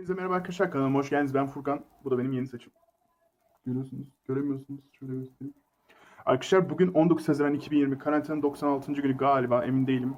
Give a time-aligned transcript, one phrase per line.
[0.00, 1.34] Hepinize merhaba arkadaşlar kanalıma hoş geldiniz.
[1.34, 1.84] Ben Furkan.
[2.04, 2.72] Bu da benim yeni saçım.
[3.66, 4.80] Görüyorsunuz, göremiyorsunuz.
[4.92, 5.54] Şöyle göstereyim.
[6.26, 8.92] Arkadaşlar bugün 19 Haziran 2020 karantinanın 96.
[8.92, 10.14] günü galiba emin değilim.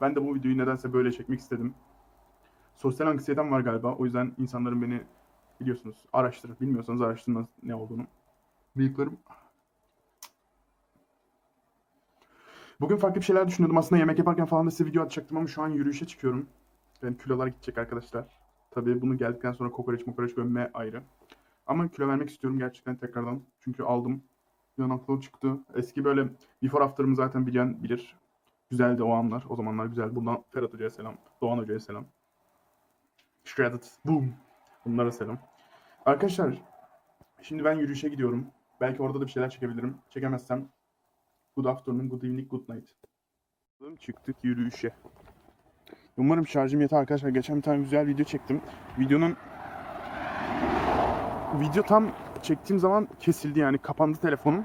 [0.00, 1.74] Ben de bu videoyu nedense böyle çekmek istedim.
[2.76, 3.94] Sosyal anksiyetem var galiba.
[3.94, 5.00] O yüzden insanların beni
[5.60, 6.60] biliyorsunuz araştırır.
[6.60, 8.06] Bilmiyorsanız araştırın ne olduğunu.
[8.76, 9.18] Bıyıklarım.
[12.80, 13.78] Bugün farklı bir şeyler düşünüyordum.
[13.78, 16.46] Aslında yemek yaparken falan da size video atacaktım ama şu an yürüyüşe çıkıyorum.
[17.02, 18.41] Benim kilolar gidecek arkadaşlar.
[18.74, 21.02] Tabii bunu geldikten sonra kokoreç mokoreç gömme ayrı.
[21.66, 23.42] Ama kilo vermek istiyorum gerçekten tekrardan.
[23.60, 24.22] Çünkü aldım.
[24.78, 25.58] Yanaklığı çıktı.
[25.74, 26.28] Eski böyle
[26.62, 28.16] before after'ımı zaten bilen bilir.
[28.70, 29.44] Güzeldi o anlar.
[29.48, 30.14] O zamanlar güzel.
[30.14, 31.16] Buradan Ferhat Hoca'ya selam.
[31.40, 32.06] Doğan Hoca'ya selam.
[33.44, 33.82] Shredded.
[34.04, 34.34] Boom.
[34.84, 35.38] Bunlara selam.
[36.06, 36.62] Arkadaşlar
[37.42, 38.46] şimdi ben yürüyüşe gidiyorum.
[38.80, 39.96] Belki orada da bir şeyler çekebilirim.
[40.10, 40.68] Çekemezsem
[41.56, 42.90] good afternoon, good evening, good night.
[44.00, 44.92] Çıktık yürüyüşe.
[46.16, 47.28] Umarım şarjım yeter arkadaşlar.
[47.28, 48.60] Geçen bir tane güzel video çektim.
[48.98, 49.36] Videonun
[51.60, 52.04] video tam
[52.42, 54.64] çektiğim zaman kesildi yani kapandı telefonum.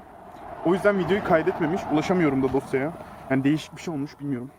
[0.64, 1.82] O yüzden videoyu kaydetmemiş.
[1.92, 2.92] Ulaşamıyorum da dosyaya.
[3.30, 4.50] Yani değişik bir şey olmuş bilmiyorum.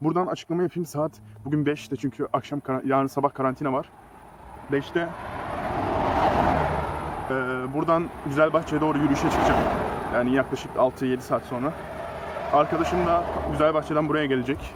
[0.00, 0.86] Buradan açıklama yapayım.
[0.86, 1.12] Saat
[1.44, 3.88] bugün 5'te çünkü akşam yarın sabah karantina var.
[4.72, 5.00] 5'te
[7.30, 7.36] eee,
[7.74, 9.60] buradan Güzelbahçe'ye doğru yürüyüşe çıkacağım.
[10.14, 11.72] Yani yaklaşık 6-7 saat sonra.
[12.52, 14.74] Arkadaşım da Güzelbahçe'den buraya gelecek.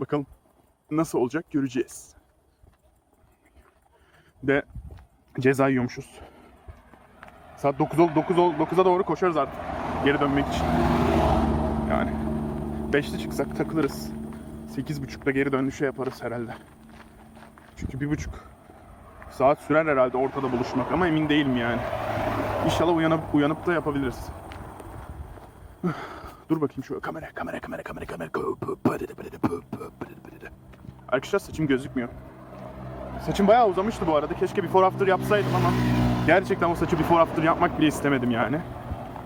[0.00, 0.26] Bakalım
[0.90, 2.14] nasıl olacak göreceğiz.
[4.42, 4.62] De
[5.40, 6.20] ceza yiyormuşuz.
[7.56, 9.58] Saat 9 ol 9 ol 9'a doğru koşarız artık.
[10.04, 10.64] Geri dönmek için.
[11.90, 12.10] Yani
[12.92, 14.10] 5'te çıksak takılırız.
[14.76, 16.54] 8.30'da geri dönüşü yaparız herhalde.
[17.76, 18.34] Çünkü bir buçuk
[19.30, 21.80] saat sürer herhalde ortada buluşmak ama emin değilim yani.
[22.64, 24.28] İnşallah uyanıp uyanıp da yapabiliriz.
[26.48, 28.30] Dur bakayım şu kamera kamera kamera kamera kamera.
[31.08, 32.08] Arkadaşlar saçım gözükmüyor.
[33.26, 34.34] Saçım bayağı uzamıştı bu arada.
[34.34, 35.70] Keşke before after yapsaydım ama
[36.26, 38.60] gerçekten o saçı before after yapmak bile istemedim yani.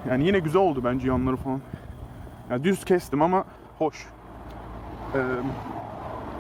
[0.09, 1.61] Yani yine güzel oldu bence yanları falan.
[2.51, 3.45] Yani düz kestim ama
[3.79, 4.07] hoş.
[5.15, 5.19] Ee,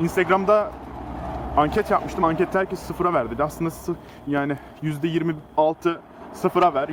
[0.00, 0.72] Instagram'da
[1.56, 2.24] anket yapmıştım.
[2.24, 3.42] Ankette herkes sıfıra ver dedi.
[3.42, 3.70] Aslında
[4.26, 5.98] yani %26
[6.32, 6.88] sıfıra ver,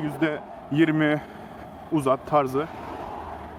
[0.71, 1.19] %20
[1.91, 2.67] uzat tarzı.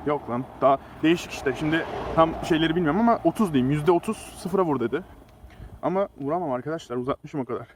[0.06, 1.54] Yok lan daha değişik işte.
[1.58, 1.84] Şimdi
[2.14, 3.72] tam şeyleri bilmiyorum ama 30 diyeyim.
[3.72, 5.02] %30 sıfıra vur dedi.
[5.82, 7.66] Ama vuramam arkadaşlar uzatmışım o kadar.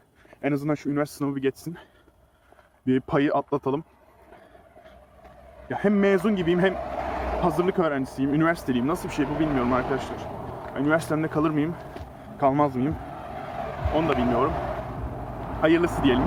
[0.43, 1.77] En azından şu üniversite sınavı bir geçsin.
[2.87, 3.85] Bir payı atlatalım.
[5.71, 6.75] Ya hem mezun gibiyim hem
[7.43, 8.87] hazırlık öğrencisiyim, üniversiteliyim.
[8.87, 10.17] Nasıl bir şey bu bilmiyorum arkadaşlar.
[10.81, 11.75] Üniversitemde kalır mıyım?
[12.41, 12.97] Kalmaz mıyım?
[13.97, 14.53] Onu da bilmiyorum.
[15.61, 16.25] Hayırlısı diyelim.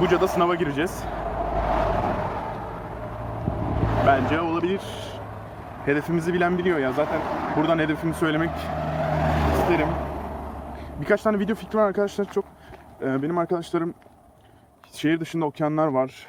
[0.00, 1.02] Buca'da sınava gireceğiz.
[4.06, 4.80] Bence olabilir.
[5.84, 6.92] Hedefimizi bilen biliyor ya.
[6.92, 7.20] Zaten
[7.56, 8.50] buradan hedefimi söylemek
[9.60, 9.88] isterim.
[11.00, 12.32] Birkaç tane video fikri var arkadaşlar.
[12.32, 12.44] Çok
[13.02, 13.94] e, benim arkadaşlarım
[14.92, 16.26] şehir dışında okuyanlar var.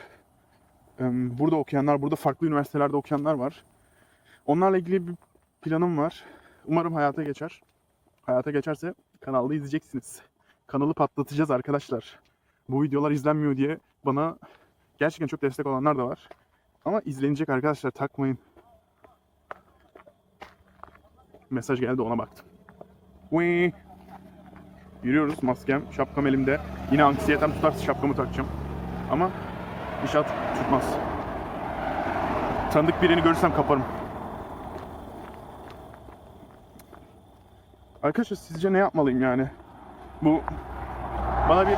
[1.00, 1.04] E,
[1.40, 3.64] burada okuyanlar, burada farklı üniversitelerde okuyanlar var.
[4.46, 5.16] Onlarla ilgili bir
[5.62, 6.24] planım var.
[6.66, 7.62] Umarım hayata geçer.
[8.22, 10.22] Hayata geçerse kanalda izleyeceksiniz.
[10.68, 12.20] Kanalı patlatacağız arkadaşlar.
[12.70, 14.38] Bu videolar izlenmiyor diye bana
[15.00, 16.30] gerçekten çok destek olanlar da var.
[16.88, 18.38] Ama izlenecek arkadaşlar takmayın.
[21.50, 22.46] Mesaj geldi ona baktım.
[23.30, 23.74] Wee.
[25.04, 26.60] Yürüyoruz maskem, şapkam elimde.
[26.92, 28.50] Yine anksiyetem tutarsa şapkamı takacağım.
[29.12, 29.30] Ama
[30.04, 30.28] inşaat
[30.58, 30.98] tutmaz.
[32.72, 33.84] Tanıdık birini görürsem kaparım.
[38.04, 39.50] Arkadaşlar sizce ne yapmalıyım yani?
[40.22, 40.42] Bu
[41.50, 41.78] bana bir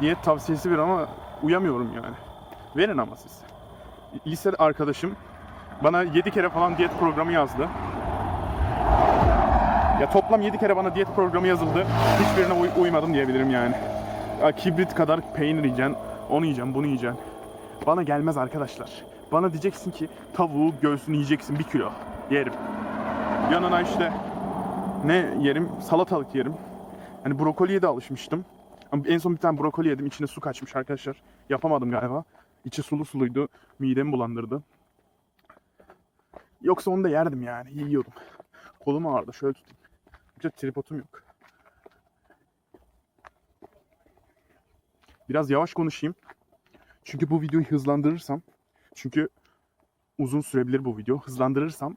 [0.00, 1.08] diyet tavsiyesi bir ama
[1.42, 2.16] uyamıyorum yani.
[2.76, 3.53] Verin ama siz.
[4.26, 5.16] Lise arkadaşım
[5.84, 7.68] bana 7 kere falan diyet programı yazdı.
[10.00, 11.86] Ya toplam 7 kere bana diyet programı yazıldı.
[12.20, 13.74] Hiçbirine uy- uymadım diyebilirim yani.
[14.42, 15.96] Ya kibrit kadar peynir yiyeceksin,
[16.30, 17.20] onu yiyeceksin, bunu yiyeceksin.
[17.86, 18.90] Bana gelmez arkadaşlar.
[19.32, 21.90] Bana diyeceksin ki tavuğu göğsünü yiyeceksin bir kilo.
[22.30, 22.52] Yerim.
[23.52, 24.12] Yanına işte
[25.04, 25.68] ne yerim?
[25.90, 26.54] Salatalık yerim.
[27.22, 28.44] Hani brokoliye de alışmıştım.
[29.06, 30.06] En son bir tane brokoli yedim.
[30.06, 31.16] İçine su kaçmış arkadaşlar.
[31.50, 32.24] Yapamadım galiba.
[32.64, 33.48] İçi sulu suluydu.
[33.78, 34.62] Midemi bulandırdı.
[36.62, 37.72] Yoksa onu da yerdim yani.
[37.72, 38.12] Yiyordum.
[38.80, 39.32] Kolum ağrıdı.
[39.34, 39.78] Şöyle tutayım.
[40.34, 41.22] Yoksa tripodum yok.
[45.28, 46.14] Biraz yavaş konuşayım.
[47.04, 48.42] Çünkü bu videoyu hızlandırırsam
[48.94, 49.28] çünkü
[50.18, 51.18] uzun sürebilir bu video.
[51.18, 51.96] Hızlandırırsam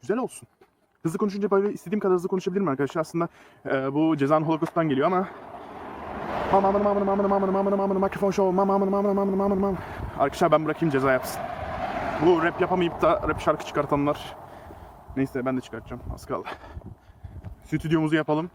[0.00, 0.48] güzel olsun.
[1.02, 3.00] Hızlı konuşunca böyle istediğim kadar hızlı konuşabilirim arkadaşlar.
[3.00, 3.28] Aslında
[3.66, 5.28] e, bu cezanın holokosttan geliyor ama
[6.52, 9.76] Mam aman aman aman aman aman aman mikrofon show mam aman aman aman aman aman
[10.18, 11.42] Arkadaşlar ben bırakayım ceza yapsın.
[12.26, 14.36] Bu rap yapamayıp da rap şarkı çıkartanlar.
[15.16, 16.02] Neyse ben de çıkartacağım.
[16.14, 16.48] Az kaldı.
[17.64, 18.50] Stüdyomuzu yapalım.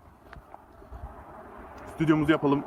[1.95, 2.63] Stüdyomuzu yapalım.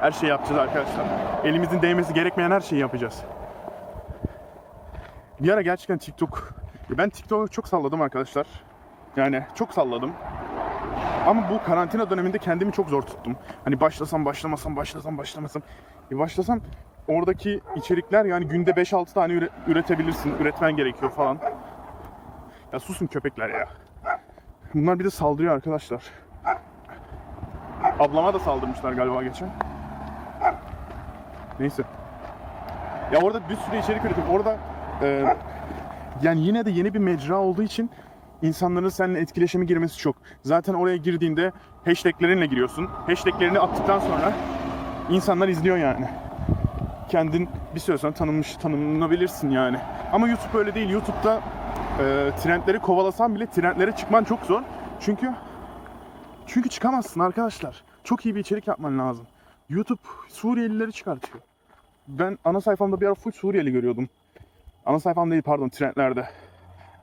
[0.00, 1.06] Her şeyi yapacağız arkadaşlar.
[1.44, 3.22] Elimizin değmesi gerekmeyen her şeyi yapacağız.
[5.40, 6.54] Bir ara gerçekten TikTok...
[6.90, 8.46] Ben TikTok'u çok salladım arkadaşlar.
[9.16, 10.12] Yani çok salladım.
[11.26, 13.36] Ama bu karantina döneminde kendimi çok zor tuttum.
[13.64, 15.62] Hani başlasam başlamasam başlasam başlamasam.
[16.12, 16.60] E başlasam
[17.08, 20.34] oradaki içerikler yani günde 5-6 tane üre- üretebilirsin.
[20.40, 21.38] Üretmen gerekiyor falan.
[22.72, 23.68] Ya susun köpekler ya.
[24.74, 26.02] Bunlar bir de saldırıyor arkadaşlar.
[28.00, 29.50] Ablama da saldırmışlar galiba geçen.
[31.60, 31.82] Neyse.
[33.12, 34.56] Ya orada bir sürü içerik üretip orada
[35.02, 35.36] e,
[36.22, 37.90] yani yine de yeni bir mecra olduğu için
[38.44, 40.16] insanların seninle etkileşime girmesi çok.
[40.42, 41.52] Zaten oraya girdiğinde
[41.84, 42.86] hashtaglerinle giriyorsun.
[42.86, 44.32] Hashtaglerini attıktan sonra
[45.10, 46.08] insanlar izliyor yani.
[47.08, 49.78] Kendin bir süre sonra tanınmış, tanınabilirsin yani.
[50.12, 50.90] Ama YouTube öyle değil.
[50.90, 51.40] YouTube'da
[51.98, 54.62] e, trendleri kovalasan bile trendlere çıkman çok zor.
[55.00, 55.30] Çünkü
[56.46, 57.82] çünkü çıkamazsın arkadaşlar.
[58.04, 59.26] Çok iyi bir içerik yapman lazım.
[59.68, 61.38] YouTube Suriyelileri çıkartıyor.
[62.08, 64.08] Ben ana sayfamda bir ara full Suriyeli görüyordum.
[64.86, 66.28] Ana sayfam değil pardon trendlerde.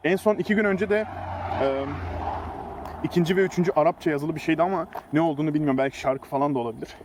[0.04, 1.08] En son iki gün önce de
[1.62, 1.86] e,
[3.04, 5.78] ikinci ve üçüncü Arapça yazılı bir şeydi ama ne olduğunu bilmiyorum.
[5.78, 6.96] Belki şarkı falan da olabilir.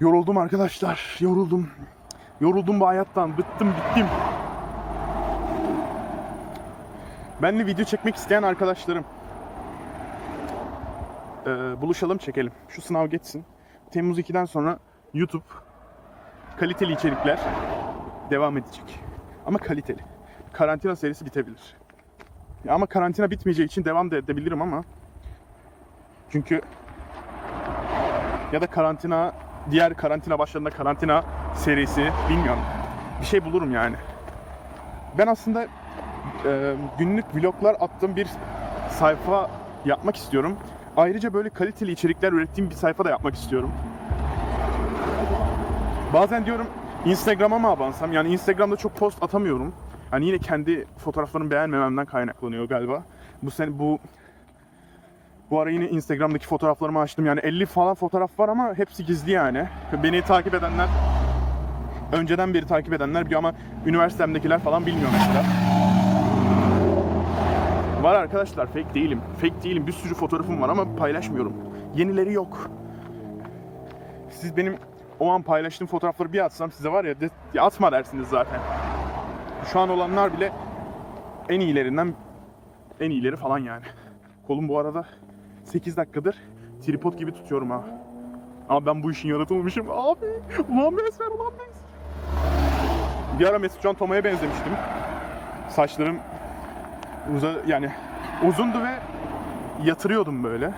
[0.00, 1.16] Yoruldum arkadaşlar.
[1.20, 1.70] Yoruldum.
[2.40, 3.38] Yoruldum bu hayattan.
[3.38, 4.06] Bıktım bittim.
[7.42, 9.04] Benle video çekmek isteyen arkadaşlarım.
[11.46, 11.50] e,
[11.80, 12.52] buluşalım çekelim.
[12.68, 13.44] Şu sınav geçsin.
[13.90, 14.78] Temmuz 2'den sonra
[15.14, 15.44] YouTube
[16.56, 17.38] kaliteli içerikler
[18.30, 19.00] devam edecek.
[19.46, 20.13] Ama kaliteli.
[20.54, 21.76] Karantina serisi bitebilir.
[22.64, 24.84] Ya ama karantina bitmeyeceği için devam da edebilirim ama
[26.30, 26.60] çünkü
[28.52, 29.32] ya da karantina
[29.70, 31.24] diğer karantina başlarında karantina
[31.54, 32.62] serisi bilmiyorum.
[33.20, 33.96] Bir şey bulurum yani.
[35.18, 35.66] Ben aslında
[36.44, 38.28] e, günlük vloglar attığım bir
[38.90, 39.50] sayfa
[39.84, 40.56] yapmak istiyorum.
[40.96, 43.70] Ayrıca böyle kaliteli içerikler ürettiğim bir sayfa da yapmak istiyorum.
[46.12, 46.66] Bazen diyorum
[47.04, 48.12] Instagram'a mı abansam?
[48.12, 49.74] Yani Instagram'da çok post atamıyorum.
[50.14, 53.02] Hani yine kendi fotoğraflarımı beğenmememden kaynaklanıyor galiba.
[53.42, 53.98] Bu sene bu
[55.50, 57.26] bu ara yine Instagram'daki fotoğraflarımı açtım.
[57.26, 59.68] Yani 50 falan fotoğraf var ama hepsi gizli yani.
[60.02, 60.88] Beni takip edenler
[62.12, 63.52] önceden beri takip edenler biliyor ama
[63.86, 65.42] üniversitemdekiler falan bilmiyor mesela.
[68.02, 69.20] Var arkadaşlar fake değilim.
[69.40, 69.86] Fake değilim.
[69.86, 71.52] Bir sürü fotoğrafım var ama paylaşmıyorum.
[71.94, 72.70] Yenileri yok.
[74.30, 74.76] Siz benim
[75.20, 78.60] o an paylaştığım fotoğrafları bir atsam size var ya, de, ya atma dersiniz zaten.
[79.72, 80.52] Şu an olanlar bile
[81.48, 82.14] en iyilerinden
[83.00, 83.82] en iyileri falan yani.
[84.46, 85.04] Kolum bu arada
[85.64, 86.36] 8 dakikadır
[86.86, 87.84] tripod gibi tutuyorum ha.
[88.68, 90.26] Ama ben bu işin yaratılmışım abi.
[90.68, 91.84] Ulan Mesut ver ulan Mesut.
[93.38, 94.72] Bir ara Mesut Can Toma'ya benzemiştim.
[95.68, 96.16] Saçlarım
[97.36, 97.90] uza yani
[98.48, 98.94] uzundu ve
[99.84, 100.70] yatırıyordum böyle.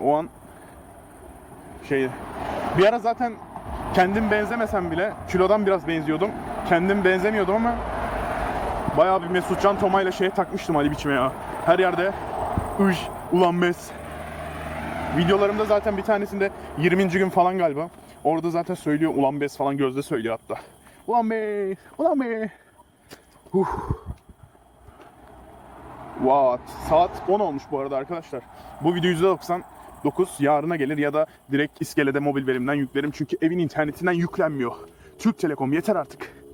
[0.00, 0.28] O an
[1.88, 2.08] şey
[2.78, 3.32] bir ara zaten
[3.94, 6.30] kendim benzemesem bile kilodan biraz benziyordum.
[6.68, 7.76] Kendim benzemiyordum ama
[8.96, 11.32] bayağı bir Mesut Can Toma ile şeye takmıştım Ali biçime ya.
[11.66, 12.12] Her yerde
[12.80, 12.98] üş
[13.32, 13.90] ulan mes.
[15.16, 17.08] Videolarımda zaten bir tanesinde 20.
[17.08, 17.88] gün falan galiba.
[18.24, 20.60] Orada zaten söylüyor ulan bes falan gözde söylüyor hatta.
[21.06, 22.50] Ulan be, ulan be.
[23.52, 23.68] Huh.
[26.18, 26.60] What?
[26.88, 28.42] Saat 10 olmuş bu arada arkadaşlar.
[28.80, 29.62] Bu video %99
[30.38, 33.10] yarına gelir ya da direkt iskelede mobil verimden yüklerim.
[33.10, 34.72] Çünkü evin internetinden yüklenmiyor.
[35.18, 36.45] Türk Telekom yeter artık.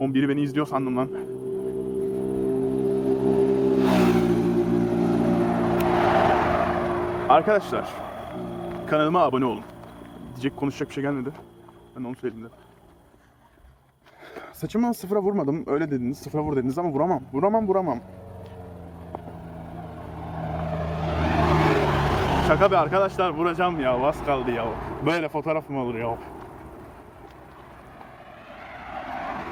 [0.00, 1.08] 11'i beni izliyor sandım lan.
[7.28, 7.88] Arkadaşlar
[8.86, 9.62] kanalıma abone olun.
[10.34, 11.30] Diyecek konuşacak bir şey gelmedi.
[11.96, 12.56] Ben de onu söyleyeyim dedim.
[14.52, 15.64] Saçımı sıfıra vurmadım.
[15.66, 16.18] Öyle dediniz.
[16.18, 17.22] Sıfıra vur dediniz ama vuramam.
[17.32, 18.00] Vuramam vuramam.
[22.48, 24.00] Şaka be arkadaşlar vuracağım ya.
[24.00, 24.66] Vas kaldı ya.
[25.06, 26.18] Böyle fotoğraf mı olur ya?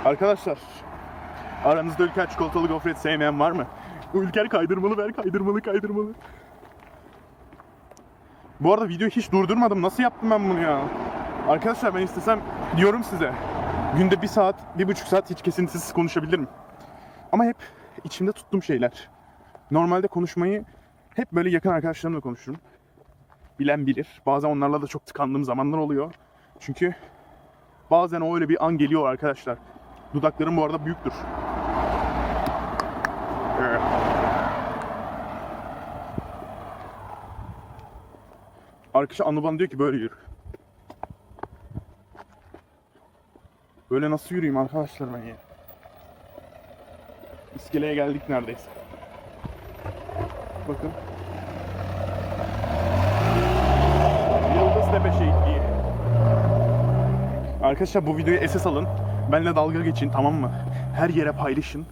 [0.08, 0.58] Arkadaşlar
[1.64, 3.66] aranızda ülker çikolatalı gofret sevmeyen var mı?
[4.14, 6.12] Ülker kaydırmalı ver kaydırmalı kaydırmalı.
[8.60, 9.82] Bu arada videoyu hiç durdurmadım.
[9.82, 10.80] Nasıl yaptım ben bunu ya?
[11.48, 12.40] Arkadaşlar ben istesem
[12.76, 13.32] diyorum size.
[13.96, 16.48] Günde bir saat, bir buçuk saat hiç kesintisiz konuşabilirim.
[17.32, 17.56] Ama hep
[18.04, 19.08] içimde tuttuğum şeyler.
[19.70, 20.64] Normalde konuşmayı
[21.14, 22.60] hep böyle yakın arkadaşlarımla konuşurum.
[23.58, 24.22] Bilen bilir.
[24.26, 26.14] Bazen onlarla da çok tıkandığım zamanlar oluyor.
[26.60, 26.94] Çünkü
[27.90, 29.58] bazen o öyle bir an geliyor arkadaşlar.
[30.14, 31.12] Dudaklarım bu arada büyüktür.
[33.60, 33.80] Evet.
[38.94, 40.14] Arkadaş Anıl bana diyor ki böyle yürü.
[43.90, 45.36] Böyle nasıl yürüyeyim arkadaşlar ben ya?
[47.56, 48.70] İskeleye geldik neredeyse.
[50.68, 50.90] Bakın.
[54.56, 55.60] Yıldıztepe Şehitliği.
[57.62, 58.88] Arkadaşlar bu videoyu esas alın.
[59.32, 60.50] Benimle dalga geçin tamam mı?
[60.96, 61.86] Her yere paylaşın.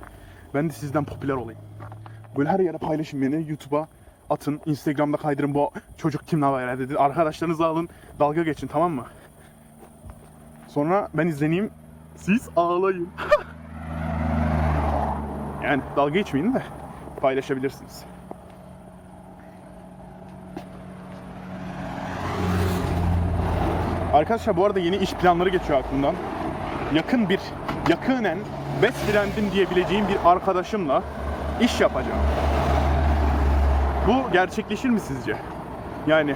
[0.55, 1.61] Ben de sizden popüler olayım.
[2.37, 3.50] Böyle her yere paylaşın beni.
[3.50, 3.87] YouTube'a
[4.31, 4.61] atın.
[4.66, 6.99] Instagram'da kaydırın bu çocuk kim ne var dedi.
[6.99, 7.88] Arkadaşlarınızı alın.
[8.21, 9.05] Dalga geçin tamam mı?
[10.69, 11.71] Sonra ben izleneyim.
[12.16, 13.09] Siz ağlayın.
[15.64, 16.62] yani dalga geçmeyin de
[17.21, 18.05] paylaşabilirsiniz.
[24.12, 26.14] Arkadaşlar bu arada yeni iş planları geçiyor aklımdan.
[26.95, 27.40] Yakın bir,
[27.88, 28.38] yakınen
[28.83, 31.02] best friend'im diyebileceğim bir arkadaşımla
[31.61, 32.19] iş yapacağım.
[34.07, 35.37] Bu gerçekleşir mi sizce?
[36.07, 36.35] Yani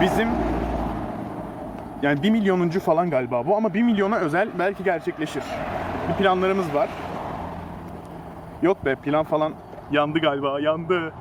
[0.00, 0.28] bizim
[2.02, 5.42] yani 1 milyonuncu falan galiba bu ama 1 milyona özel belki gerçekleşir.
[6.08, 6.88] Bir planlarımız var.
[8.62, 9.52] Yok be plan falan
[9.90, 11.12] yandı galiba yandı.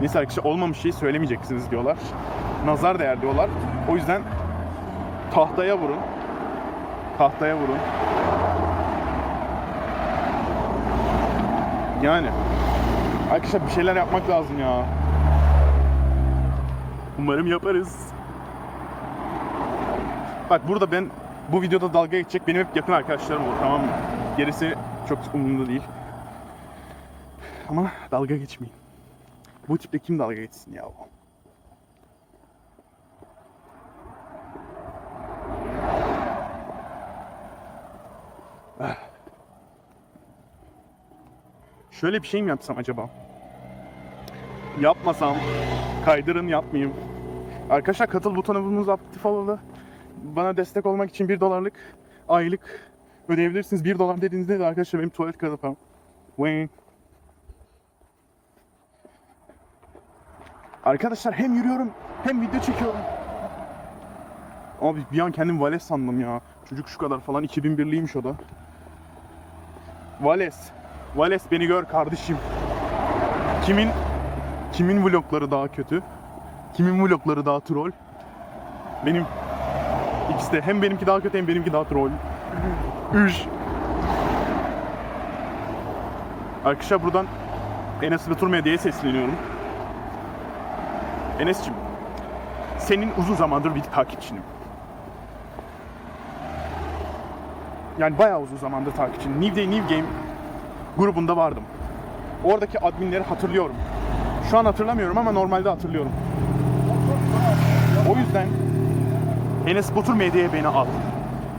[0.00, 1.96] Neyse arkadaşlar olmamış şeyi söylemeyeceksiniz diyorlar.
[2.66, 3.50] Nazar değer diyorlar.
[3.90, 4.22] O yüzden
[5.34, 5.98] tahtaya vurun.
[7.18, 7.78] Tahtaya vurun.
[12.02, 12.28] Yani
[13.30, 14.86] arkadaşlar bir şeyler yapmak lazım ya.
[17.18, 17.96] Umarım yaparız.
[20.50, 21.10] Bak burada ben
[21.52, 23.86] bu videoda dalga geçecek benim hep yakın arkadaşlarım olur tamam mı?
[24.36, 24.74] Gerisi
[25.08, 25.82] çok umurumda değil.
[27.68, 28.74] Ama dalga geçmeyin.
[29.68, 30.84] Bu tiple kim dalga geçsin ya?
[41.90, 43.10] Şöyle bir şey mi yapsam acaba?
[44.80, 45.36] Yapmasam,
[46.04, 46.94] kaydırın yapmayayım.
[47.70, 49.58] Arkadaşlar katıl butonumuz aktif olalı.
[50.22, 51.74] Bana destek olmak için 1 dolarlık
[52.28, 52.92] aylık
[53.28, 53.84] ödeyebilirsiniz.
[53.84, 55.76] 1 dolar dediğinizde de arkadaşlar benim tuvalet kağıdı
[56.36, 56.68] Wayne.
[60.84, 61.90] Arkadaşlar hem yürüyorum
[62.22, 63.00] hem video çekiyorum.
[64.80, 66.40] Abi bir an kendim Vales sandım ya.
[66.70, 68.36] Çocuk şu kadar falan 2001'liymiş o da.
[70.20, 70.56] Vales.
[71.16, 72.36] Vales beni gör kardeşim.
[73.66, 73.88] Kimin
[74.72, 76.02] kimin vlogları daha kötü?
[76.74, 77.90] Kimin vlogları daha troll?
[79.06, 79.26] Benim.
[80.34, 82.10] İkisi de hem benimki daha kötü hem benimki daha troll.
[83.14, 83.44] Üş.
[86.64, 87.26] Arkadaşlar buradan
[88.02, 89.34] Enes Batur Medya'ya sesleniyorum.
[91.40, 91.74] Enes'cim,
[92.78, 94.42] senin uzun zamandır bir takipçinim.
[98.02, 99.40] Yani bayağı uzun zamandır takipçinim.
[99.40, 100.08] New Day New Game
[100.98, 101.62] grubunda vardım.
[102.44, 103.76] Oradaki adminleri hatırlıyorum.
[104.50, 106.12] Şu an hatırlamıyorum ama normalde hatırlıyorum.
[108.10, 108.48] O yüzden
[109.66, 110.86] Enes Batur Medya'ya beni al.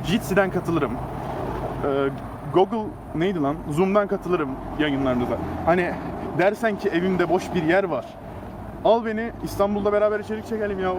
[0.05, 0.91] Jitsi'den katılırım.
[0.91, 2.09] Ee,
[2.53, 3.55] Google neydi lan?
[3.69, 5.37] Zoom'dan katılırım yayınlarınıza.
[5.65, 5.91] Hani
[6.37, 8.05] dersen ki evimde boş bir yer var.
[8.85, 10.93] Al beni İstanbul'da beraber içerik çekelim ya.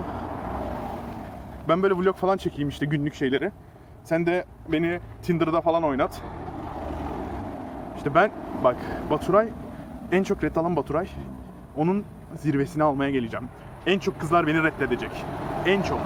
[1.69, 3.51] Ben böyle vlog falan çekeyim işte günlük şeyleri.
[4.05, 6.23] Sen de beni Tinder'da falan oynat.
[7.97, 8.31] İşte ben
[8.65, 8.77] bak
[9.11, 9.49] Baturay
[10.13, 11.09] en çok red alan Baturay.
[11.77, 12.05] Onun
[12.37, 13.49] zirvesini almaya geleceğim.
[13.87, 15.11] En çok kızlar beni reddedecek.
[15.67, 16.01] En çok.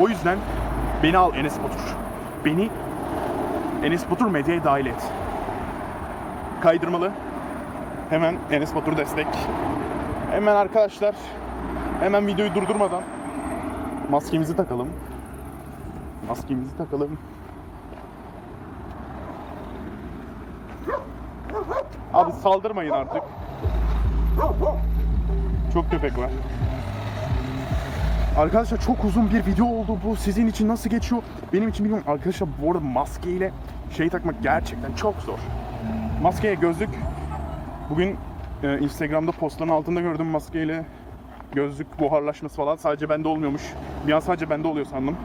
[0.00, 0.38] O yüzden
[1.02, 1.96] beni al Enes Batur.
[2.44, 2.70] Beni
[3.84, 5.12] Enes Batur medyaya dahil et.
[6.60, 7.12] Kaydırmalı.
[8.10, 9.26] Hemen Enes Batur destek.
[10.30, 11.14] Hemen arkadaşlar
[12.00, 13.02] hemen videoyu durdurmadan
[14.10, 14.88] maskemizi takalım.
[16.30, 17.18] Maskemizi takalım.
[22.14, 23.22] Abi saldırmayın artık.
[25.72, 26.30] Çok köpek var.
[28.38, 30.16] Arkadaşlar çok uzun bir video oldu bu.
[30.16, 31.22] Sizin için nasıl geçiyor?
[31.52, 32.10] Benim için bilmiyorum.
[32.10, 33.52] Arkadaşlar bu arada maskeyle
[33.96, 35.38] şey takmak gerçekten çok zor.
[36.22, 36.90] Maskeye gözlük.
[37.90, 38.16] Bugün
[38.62, 40.86] e, Instagram'da postların altında gördüm maskeyle
[41.52, 42.76] gözlük buharlaşması falan.
[42.76, 43.62] Sadece bende olmuyormuş.
[44.06, 45.16] Bir an sadece bende oluyor sandım.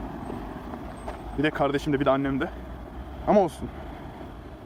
[1.38, 2.50] Bir de kardeşimde bir de annemde.
[3.26, 3.68] Ama olsun.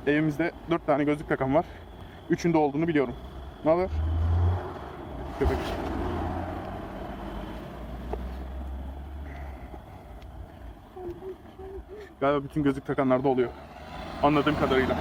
[0.07, 1.65] Evimizde dört tane gözlük takan var.
[2.31, 3.15] Üçünde olduğunu biliyorum.
[3.65, 3.91] Ne haber?
[5.39, 5.59] Köpek.
[12.21, 13.51] Galiba bütün gözlük takanlarda oluyor.
[14.23, 14.97] Anladığım kadarıyla.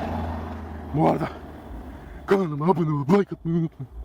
[0.93, 1.29] Bu arada
[2.25, 3.98] kanalıma abone olup like atmayı unutmayın.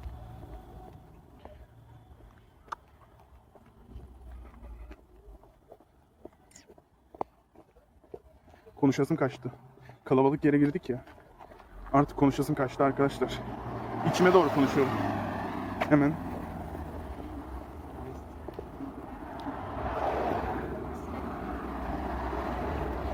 [8.84, 9.50] Konuşasım kaçtı.
[10.04, 11.04] Kalabalık yere girdik ya.
[11.92, 13.40] Artık konuşasım kaçtı arkadaşlar.
[14.10, 14.92] İçime doğru konuşuyorum.
[15.88, 16.12] Hemen.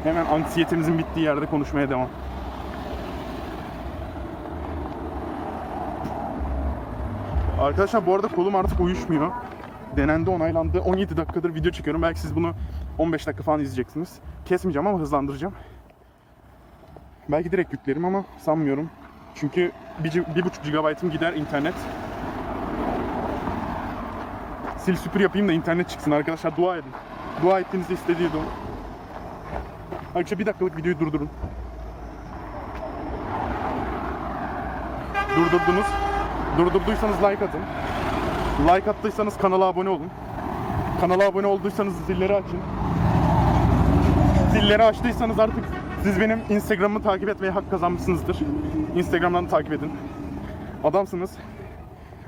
[0.03, 2.09] Hemen anksiyetemizin bittiği yerde konuşmaya devam.
[7.61, 9.33] Arkadaşlar bu arada kolum artık uyuşmuyor.
[9.97, 10.81] Denendi onaylandı.
[10.81, 12.03] 17 dakikadır video çekiyorum.
[12.03, 12.55] Belki siz bunu
[12.99, 14.19] 15 dakika falan izleyeceksiniz.
[14.45, 15.55] Kesmeyeceğim ama hızlandıracağım.
[17.29, 18.91] Belki direkt yüklerim ama sanmıyorum.
[19.35, 19.73] Çünkü
[20.05, 21.75] 1.5 GB'ım gider internet.
[24.83, 26.93] Sil süpür yapayım da internet çıksın arkadaşlar dua edin.
[27.43, 28.43] Dua ettiğinizde istediği o.
[30.07, 31.29] Arkadaşlar bir dakikalık videoyu durdurun.
[35.37, 35.87] Durdurdunuz.
[36.59, 37.61] Durdurduysanız like atın.
[38.61, 40.11] Like attıysanız kanala abone olun.
[41.01, 42.59] Kanala abone olduysanız zilleri açın.
[44.53, 45.65] Zilleri açtıysanız artık
[46.03, 48.39] siz benim Instagram'ımı takip etmeye hak kazanmışsınızdır.
[48.95, 49.93] Instagram'dan da takip edin.
[50.85, 51.37] Adamsınız.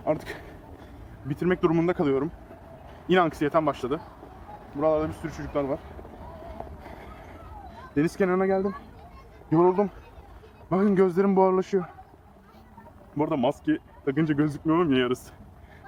[0.06, 0.28] Artık
[1.24, 2.30] bitirmek durumunda kalıyorum.
[3.08, 4.00] Yine anksiyetem başladı.
[4.74, 5.78] Buralarda bir sürü çocuklar var.
[7.96, 8.74] Deniz kenarına geldim.
[9.50, 9.90] Yoruldum.
[10.70, 11.84] Bakın gözlerim buharlaşıyor.
[13.16, 15.41] Bu arada maske takınca gözükmüyorum ya yarısı.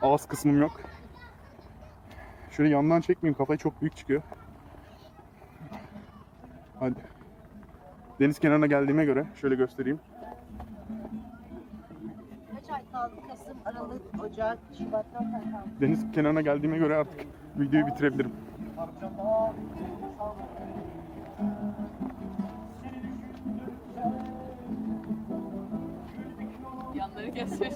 [0.04, 0.80] Ağız kısmım yok.
[2.50, 4.22] Şöyle yandan çekmeyeyim kafayı çok büyük çıkıyor.
[6.80, 7.00] Hadi.
[8.20, 10.00] Deniz kenarına geldiğime göre şöyle göstereyim.
[12.54, 13.14] Kaç ay kaldı?
[13.28, 15.68] Kasım, Aralık, Ocak, Şubat'tan kaldı.
[15.80, 17.20] Deniz kenarına geldiğime göre artık
[17.58, 18.32] videoyu bitirebilirim.
[26.94, 27.72] Yanları kesiyor.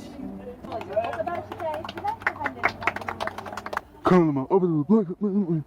[4.04, 5.64] Kanalıma abone olup like atmayı unutmayın.